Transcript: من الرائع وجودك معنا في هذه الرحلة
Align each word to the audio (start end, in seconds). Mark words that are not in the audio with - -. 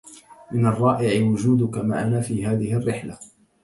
من 0.51 0.65
الرائع 0.65 1.23
وجودك 1.25 1.77
معنا 1.77 2.21
في 2.21 2.45
هذه 2.45 2.73
الرحلة 2.77 3.17